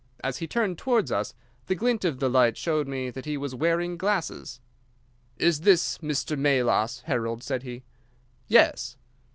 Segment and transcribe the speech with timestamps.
[0.23, 1.35] As he turned towards us
[1.67, 4.59] the glint of the light showed me that he was wearing glasses.
[5.37, 6.35] "'Is this Mr.
[6.35, 7.83] Melas, Harold?' said he.
[8.47, 8.97] "'Yes.